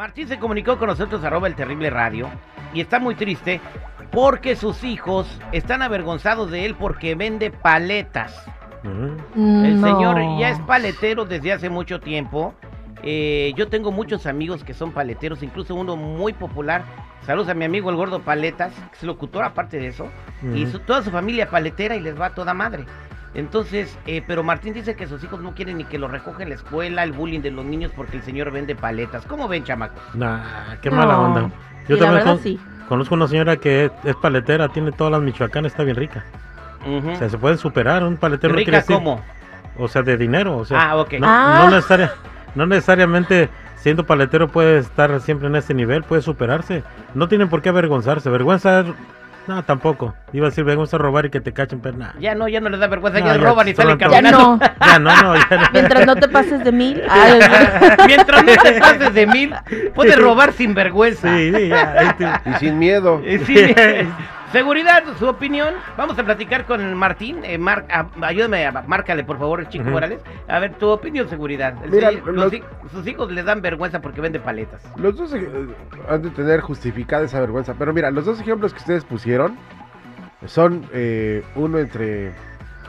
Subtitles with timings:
[0.00, 2.30] Martín se comunicó con nosotros arroba el terrible radio
[2.72, 3.60] y está muy triste
[4.10, 8.46] porque sus hijos están avergonzados de él porque vende paletas.
[8.82, 9.86] El No.
[9.86, 12.54] señor ya es paletero desde hace mucho tiempo.
[13.02, 16.82] Eh, yo tengo muchos amigos que son paleteros, incluso uno muy popular.
[17.26, 20.08] Saludos a mi amigo el gordo Paletas, que es locutor aparte de eso.
[20.54, 22.86] Y su- toda su familia paletera y les va a toda madre.
[23.34, 26.48] Entonces, eh, pero Martín dice que sus hijos no quieren ni que lo recoja en
[26.48, 29.24] la escuela, el bullying de los niños porque el señor vende paletas.
[29.26, 30.02] ¿Cómo ven, chamacos?
[30.14, 30.96] Nah, qué No.
[30.96, 31.40] mala onda.
[31.88, 32.60] Yo la también verdad, con- sí.
[32.88, 36.24] conozco una señora que es, es paletera, tiene todas las michoacanas, está bien rica.
[36.84, 38.52] O sea, se puede superar un paletero.
[38.54, 39.22] no quiere ¿Rica decir- cómo?
[39.78, 40.56] O sea, de dinero.
[40.56, 41.12] O sea, Ah, ok.
[41.20, 41.60] no, Ah.
[41.64, 42.12] no necesaria-
[42.54, 46.82] no necesariamente siendo paletero puede estar siempre en ese nivel, puede superarse.
[47.14, 48.28] No tienen por qué avergonzarse.
[48.28, 48.84] Vergüenza,
[49.46, 50.14] no, tampoco.
[50.32, 52.14] Iba a decir vergüenza robar y que te cachen, pero nada.
[52.20, 54.22] Ya no, ya no les da vergüenza, No, ya, ya, roban y salen solo- Ya
[54.22, 54.38] caminando.
[54.38, 54.60] no.
[54.86, 55.68] Ya no, no, ya no.
[55.72, 57.02] Mientras no te pases de mil.
[57.10, 57.40] Ay,
[58.06, 59.54] Mientras no te pases de mil,
[59.94, 61.36] puedes robar sin vergüenza.
[61.36, 63.20] Sí, sí, ya, ahí te- Y sin miedo.
[63.24, 63.74] Eh, sí,
[64.52, 65.74] seguridad, su opinión.
[65.96, 67.40] Vamos a platicar con Martín.
[67.44, 69.92] Eh, Mar- ah, ayúdame, a- márcale por favor, Chico Ujú.
[69.92, 70.20] Morales.
[70.48, 71.74] A ver, tu opinión, seguridad.
[71.84, 72.52] El Mira, los-
[72.92, 74.82] sus hijos les dan vergüenza porque vende paletas.
[74.96, 75.48] Los dos eh,
[76.08, 77.74] han de tener justificada esa vergüenza.
[77.78, 79.56] Pero mira, los dos ejemplos que ustedes pusieron
[80.46, 82.32] son eh, uno entre,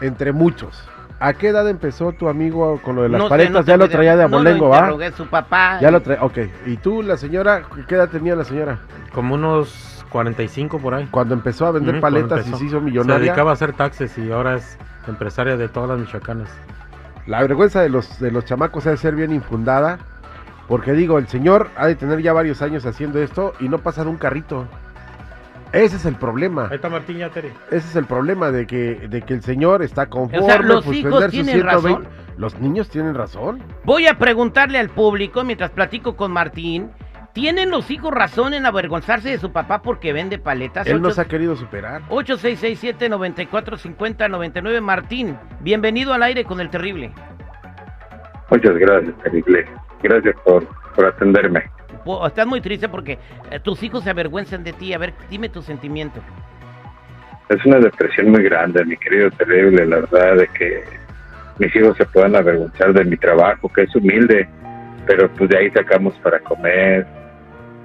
[0.00, 0.88] entre muchos.
[1.20, 3.52] ¿A qué edad empezó tu amigo con lo de las No sé, paletas?
[3.52, 4.78] no ya lo traía de No lo abolengo, ¿va?
[4.78, 5.78] interrogué, su papá.
[5.80, 6.38] Ya lo traía, ok.
[6.66, 8.78] ¿Y tú, la señora, qué edad tenía la señora?
[9.12, 11.08] como unos 45 por ahí.
[11.10, 13.24] Cuando empezó a vender paletas y se hizo Se millonaria.
[13.26, 14.78] dedicaba a hacer taxes y ahora es
[15.08, 16.50] empresaria de todas las michoacanas.
[17.26, 19.98] La vergüenza de los, de los chamacos ha de ser bien infundada.
[20.68, 24.04] Porque digo, el señor ha de tener ya varios años haciendo esto y no pasa
[24.04, 24.66] de un carrito.
[25.72, 26.68] Ese es el problema.
[26.68, 27.52] Ahí está Martín ya, Tere.
[27.68, 30.46] Ese es el problema de que, de que el señor está conforme.
[30.46, 32.08] O sea, los pues, hijos tienen razón.
[32.36, 33.62] Los niños tienen razón.
[33.84, 36.90] Voy a preguntarle al público mientras platico con Martín.
[37.32, 40.86] ¿Tienen los hijos razón en avergonzarse de su papá porque vende paletas?
[40.86, 42.02] Él Ocho- nos ha querido superar.
[42.08, 47.12] 8667-9450-99 Martín, bienvenido al aire con el terrible.
[48.50, 49.66] Muchas gracias, Terrible.
[50.02, 51.70] Gracias por, por atenderme.
[52.26, 53.18] Estás muy triste porque
[53.50, 54.92] eh, tus hijos se avergüenzan de ti.
[54.92, 56.20] A ver, dime tu sentimiento.
[57.48, 60.84] Es una depresión muy grande, mi querido Terrible, la verdad, de que
[61.58, 64.46] mis hijos se puedan avergonzar de mi trabajo, que es humilde,
[65.06, 67.06] pero pues de ahí sacamos para comer,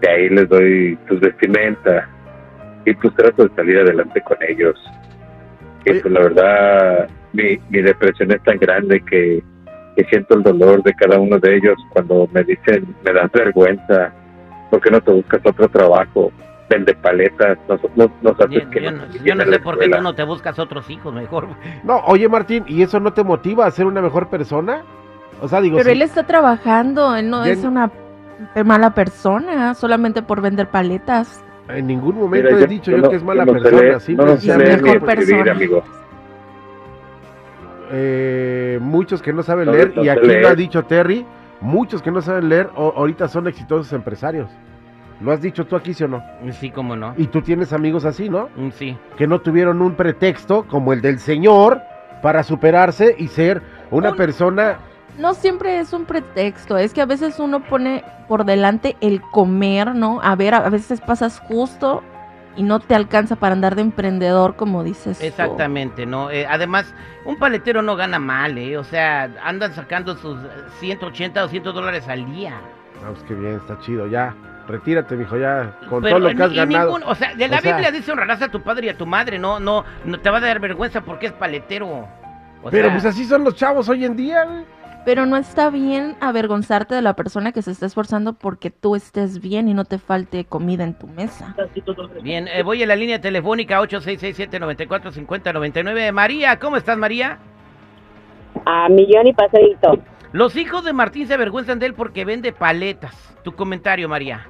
[0.00, 2.08] de ahí les doy tus vestimenta
[2.84, 4.76] y pues trato de salir adelante con ellos.
[5.84, 9.42] Y pues la verdad, mi, mi depresión es tan grande que,
[9.96, 14.12] que siento el dolor de cada uno de ellos cuando me dicen, me das vergüenza,
[14.70, 16.32] ¿por qué no te buscas otro trabajo?
[16.68, 19.84] Vende paletas, nos, nos, nos haces Yo, que yo nos no, yo sé por qué
[19.84, 19.96] escuela".
[19.98, 21.46] tú no te buscas otros hijos mejor.
[21.84, 24.82] No, oye Martín, ¿y eso no te motiva a ser una mejor persona?
[25.40, 27.90] O sea, digo, Pero sí, él está trabajando, él no es una
[28.64, 31.44] mala persona solamente por vender paletas.
[31.68, 34.00] en ningún momento Mira, he yo- dicho yo no- que es mala persona.
[34.00, 35.52] simple no y sé La mejor escribir, persona.
[35.52, 35.84] amigo.
[37.90, 40.56] Eh, muchos que no saben leer, y aquí lo ha leer.
[40.56, 41.24] dicho Terry,
[41.60, 44.48] muchos que no saben leer o- ahorita son exitosos empresarios.
[45.20, 46.22] ¿Lo has dicho tú aquí, sí o no?
[46.52, 47.14] Sí, cómo no.
[47.16, 48.48] Y tú tienes amigos así, ¿no?
[48.56, 48.96] Mm, Sí.
[49.16, 51.80] Que no tuvieron un pretexto como el del señor
[52.20, 54.78] para superarse y ser una Un- persona
[55.16, 59.94] No siempre es un pretexto, es que a veces uno pone por delante el comer,
[59.94, 60.20] ¿no?
[60.22, 62.02] A ver, a veces pasas justo
[62.56, 65.18] y no te alcanza para andar de emprendedor, como dices.
[65.18, 65.24] tú.
[65.24, 66.30] Exactamente, ¿no?
[66.30, 66.94] Eh, además,
[67.24, 68.76] un paletero no gana mal, ¿eh?
[68.78, 70.48] O sea, andan sacando sus eh,
[70.80, 72.54] 180, 200 dólares al día.
[73.04, 74.34] Ah, pues qué bien, está chido, ya.
[74.66, 75.76] Retírate, mijo, ya.
[75.90, 76.86] Con Pero todo lo que has ganado.
[76.86, 78.96] ningún- o sea, de la O sea- Biblia dice honrarás a tu padre y a
[78.96, 82.08] tu madre, no, no, no te va a dar vergüenza porque es paletero.
[82.62, 84.64] O Pero sea, pues así son los chavos hoy en día, güey.
[85.04, 89.40] Pero no está bien avergonzarte de la persona que se está esforzando porque tú estés
[89.40, 91.54] bien y no te falte comida en tu mesa.
[92.22, 96.10] Bien, eh, voy a la línea telefónica 8667-945099.
[96.12, 97.38] María, ¿cómo estás, María?
[98.64, 99.98] A millón y pasadito.
[100.32, 103.14] Los hijos de Martín se avergüenzan de él porque vende paletas.
[103.44, 104.48] Tu comentario, María.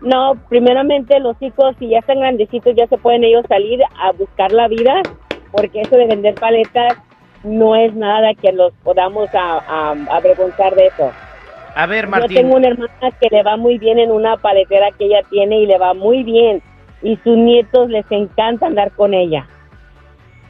[0.00, 4.52] No, primeramente los hijos, si ya están grandecitos, ya se pueden ellos salir a buscar
[4.52, 5.02] la vida,
[5.52, 6.94] porque eso de vender paletas
[7.44, 11.14] no es nada que los podamos a- a- avergonzar de eso.
[11.74, 12.36] A ver, Yo Martín.
[12.36, 15.66] tengo una hermana que le va muy bien en una paletera que ella tiene y
[15.66, 16.62] le va muy bien.
[17.02, 19.46] Y sus nietos les encanta andar con ella.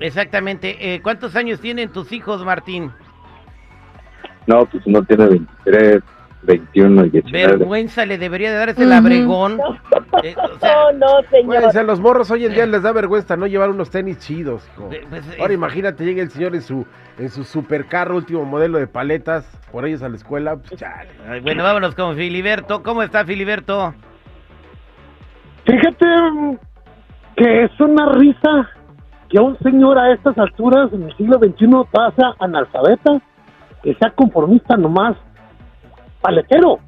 [0.00, 0.76] Exactamente.
[0.94, 2.90] Eh, ¿Cuántos años tienen tus hijos, Martín?
[4.46, 6.02] No, pues uno tiene 23,
[6.46, 7.56] 21 y 19.
[7.58, 9.58] Vergüenza le debería de dar ese labregón.
[10.22, 11.72] Eh, o sea, No, no, señor.
[11.72, 14.66] sea, los morros hoy en día les da vergüenza no llevar unos tenis chidos.
[14.72, 14.88] hijo.
[14.92, 16.86] eh, pues, eh, Ahora imagínate, llega el señor en su
[17.18, 20.56] en su supercarro, último modelo de paletas, por ellos a la escuela.
[20.56, 21.10] Pues, chale.
[21.28, 22.82] ay, bueno, vámonos con Filiberto.
[22.84, 23.92] ¿Cómo está Filiberto?
[25.66, 26.56] Fíjate mm,
[27.36, 28.70] que es una risa
[29.28, 33.20] que un señor a estas alturas en el siglo XXI pasa analfabeta,
[33.82, 35.16] que sea conformista nomás,
[36.24, 36.78] paletero.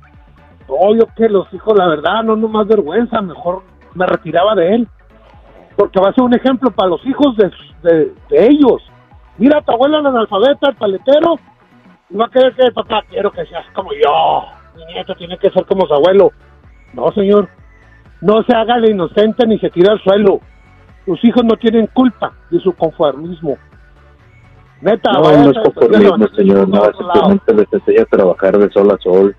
[0.68, 3.62] Obvio que los hijos, la verdad, no no más vergüenza, mejor
[3.94, 4.88] me retiraba de él.
[5.76, 7.50] Porque va a ser un ejemplo para los hijos de,
[7.82, 8.82] de- de ellos.
[9.36, 11.34] Mira, tu abuela es analfabeta, el paletero,
[12.08, 14.46] y va a querer que papá, quiero que seas como yo.
[14.76, 16.32] Mi nieto tiene que ser como su abuelo.
[16.94, 17.48] No, señor.
[18.22, 20.40] No se haga el inocente ni se tira al suelo.
[21.04, 23.58] Sus hijos no tienen culpa de su conformismo.
[24.80, 26.68] Neta, No, váyase no es defenderlo, señor.
[26.68, 29.36] No, simplemente les enseña a trabajar de sol a sol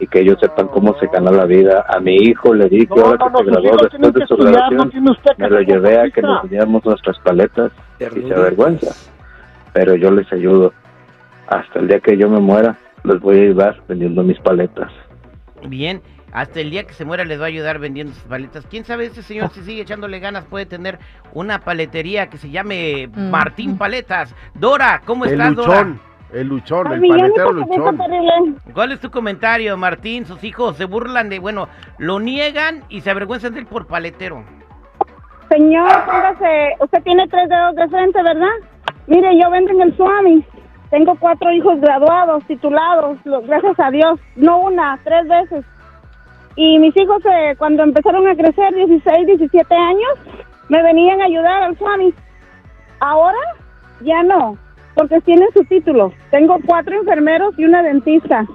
[0.00, 1.84] y que ellos sepan cómo se gana la vida.
[1.88, 4.26] A mi hijo le di que No, ahora no, que no, se graduó después de
[4.26, 8.04] su estudiar, no graduación, que me lo llevé a que nos enseñáramos nuestras paletas y
[8.04, 8.94] se avergüenza.
[9.72, 10.72] Pero yo les ayudo.
[11.46, 14.90] Hasta el día que yo me muera, les voy a ayudar vendiendo mis paletas.
[15.68, 16.00] Bien.
[16.34, 18.66] Hasta el día que se muera les va a ayudar vendiendo sus paletas.
[18.66, 20.98] ¿Quién sabe ese señor si sigue echándole ganas puede tener
[21.32, 23.08] una paletería que se llame.
[23.14, 24.34] Martín Paletas?
[24.52, 25.84] Dora, ¿cómo El estás, Dora?
[25.84, 26.00] luchón,
[26.32, 28.56] el luchón, Ay, el paletero luchón.
[28.74, 30.26] ¿Cuál es tu comentario, Martín?
[30.26, 34.42] Sus hijos se burlan de, bueno, lo niegan y se avergüenzan de él por paletero.
[35.50, 38.56] Señor, póngase, usted tiene tres dedos de frente, ¿verdad?
[39.06, 40.44] Mire, yo vendo en el Swami.
[40.90, 44.18] Tengo cuatro hijos graduados, titulados, gracias a Dios.
[44.34, 45.64] No una, tres veces.
[46.56, 50.12] Y mis hijos, eh, cuando empezaron a crecer, 16, 17 años,
[50.68, 52.14] me venían a ayudar al Swami.
[53.00, 53.38] Ahora
[54.00, 54.56] ya no,
[54.94, 56.12] porque tienen su título.
[56.30, 58.46] Tengo cuatro enfermeros y una dentista.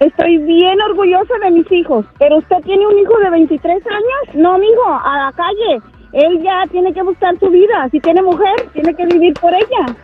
[0.00, 4.34] Estoy bien orgullosa de mis hijos, pero usted tiene un hijo de 23 años.
[4.34, 5.80] No, mijo, a la calle.
[6.12, 7.88] Él ya tiene que buscar su vida.
[7.90, 9.94] Si tiene mujer, tiene que vivir por ella.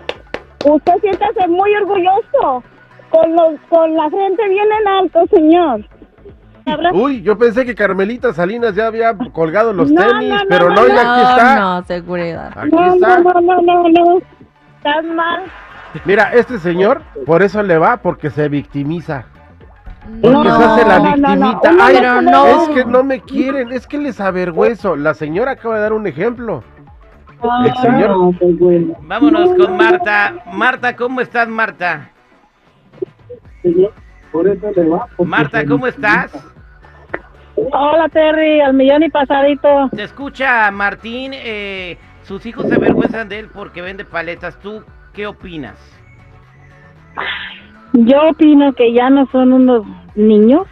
[0.65, 2.63] Usted siéntase muy orgulloso,
[3.11, 5.85] con, los, con la frente bien en alto, señor.
[6.93, 10.69] Uy, yo pensé que Carmelita Salinas ya había colgado los No, tenis, no, no, pero
[10.71, 10.99] no, no, y no.
[11.01, 11.61] aquí está.
[11.61, 12.53] No, seguridad.
[12.59, 13.19] Aquí No, está.
[13.21, 14.19] no, no, no, no, no.
[14.79, 15.43] Estás mal.
[16.05, 19.27] Mira, este señor, por eso le va, porque se victimiza.
[20.23, 21.47] No, Porque se hace la no, no, no.
[21.53, 21.85] victimita.
[21.85, 22.47] Ay, pero no.
[22.47, 24.97] Es que no me quieren, es que les avergüenzo.
[24.97, 26.65] La señora acaba de dar un ejemplo.
[27.65, 28.35] El señor.
[29.03, 30.35] Vámonos con Marta.
[30.53, 32.11] Marta, ¿cómo estás, Marta?
[35.25, 36.33] Marta, ¿cómo estás?
[37.79, 39.91] Hola Terry, al millón y pasadito.
[39.95, 41.33] Te escucha Martín.
[41.35, 44.59] eh, sus hijos se avergüenzan de él porque vende paletas.
[44.61, 44.83] ¿Tú
[45.13, 45.77] qué opinas?
[47.93, 49.85] Yo opino que ya no son unos
[50.15, 50.67] niños,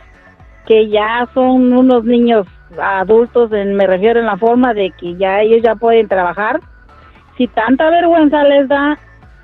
[0.66, 2.46] que ya son unos niños
[2.82, 6.60] adultos, en- me refiero en la forma de que ya ellos ya pueden trabajar.
[7.36, 8.98] Si tanta vergüenza les da,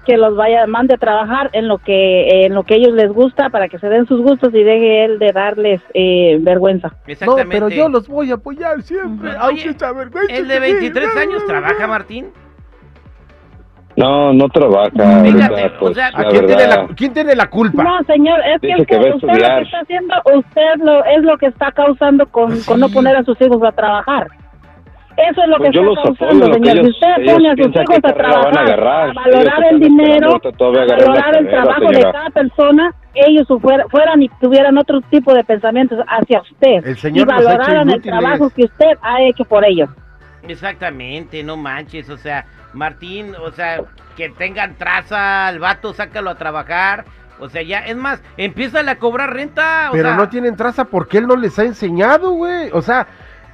[0.04, 3.50] que los vaya, mande a trabajar en lo que en lo que ellos les gusta
[3.50, 6.88] para que se den sus gustos y deje él de darles eh, vergüenza.
[6.88, 7.48] No, Exactamente.
[7.50, 9.30] pero yo los voy a apoyar siempre.
[9.38, 10.72] Aunque Oye, se avergüence El de de mí.
[10.72, 12.32] 23 años trabaja, Martín.
[13.96, 14.90] No, no trabaja.
[14.90, 17.82] Fíjate, ahorita, o pues, sea, ¿A la quién, tiene la, quién tiene la culpa?
[17.82, 21.36] No, señor, es que, Dice que usted, lo que está haciendo, usted lo, es lo
[21.36, 24.28] que está causando con, Pues con no poner a sus hijos a trabajar.
[25.16, 26.68] Eso es lo Pues que yo está los causando, señor.
[26.78, 31.36] ellos- si usted pone a sus hijos a trabajar, a valorar el dinero, a valorar
[31.36, 36.40] el trabajo de cada persona, ellos fuera- fueran y tuvieran otro tipo de pensamientos hacia
[36.40, 36.86] usted.
[36.86, 39.90] El señor y valoraran el trabajo que usted ha hecho por ellos.
[40.48, 43.80] Exactamente, no manches, o sea, Martín, o sea,
[44.16, 47.04] que tengan traza al vato, sácalo a trabajar,
[47.38, 50.84] o sea, ya, es más, empieza a cobrar renta, o Pero sea, no tienen traza
[50.84, 52.70] porque él no les ha enseñado, güey.
[52.72, 53.06] O sea,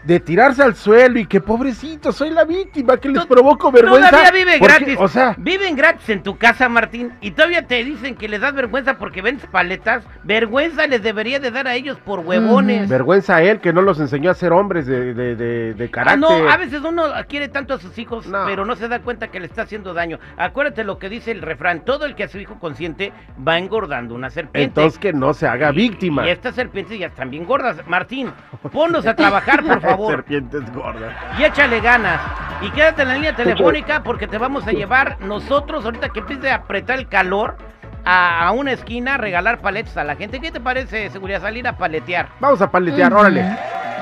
[0.07, 4.11] de tirarse al suelo y que pobrecito, soy la víctima, que les Tú- provoco vergüenza.
[4.11, 4.97] Todavía vive porque, gratis.
[5.01, 8.55] O sea, Viven gratis en tu casa, Martín, y todavía te dicen que les das
[8.55, 10.05] vergüenza porque vendes paletas.
[10.23, 12.89] Vergüenza les debería de dar a ellos por huevones.
[12.89, 15.89] vergüenza a él que no los enseñó a ser hombres de, de, de, de Ah,
[15.91, 16.19] carácter.
[16.21, 18.45] no, a veces uno quiere tanto a sus hijos, No.
[18.47, 20.21] pero no se da cuenta que le está haciendo daño.
[20.37, 23.13] Acuérdate lo que dice el refrán, todo el que a su hijo consiente
[23.47, 24.63] va engordando una serpiente.
[24.81, 26.27] Entonces que no se haga víctima.
[26.27, 27.79] Y estas serpientes ya están bien gordas.
[27.89, 28.31] Martín,
[28.73, 29.96] ponnos a trabajar, por favor.
[30.09, 31.13] Serpientes gordas.
[31.39, 32.21] Y échale ganas.
[32.63, 36.51] Y quédate en la línea telefónica porque te vamos a llevar nosotros, ahorita que empiece
[36.51, 37.57] a apretar el calor,
[38.05, 40.41] a, a una esquina a regalar paletas a la gente.
[40.41, 41.41] ¿Qué te parece, seguridad?
[41.43, 42.29] Salir a paletear.
[42.41, 43.41] Vamos a paletear, órale.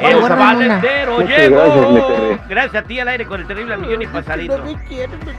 [0.00, 1.56] El Vamos a- paletero Muchas llegó.
[1.94, 2.48] gracias.
[2.48, 4.58] Gracias a ti al aire con el terrible millón y pasadito.
[4.64, 5.34] me quieren, me-